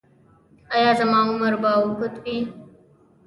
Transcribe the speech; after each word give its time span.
ایا 0.75 0.91
زما 0.99 1.19
عمر 1.29 1.53
به 1.61 1.69
اوږد 1.79 2.13
وي؟ 2.23 2.37